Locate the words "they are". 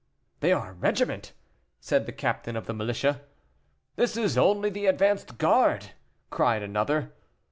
0.39-0.71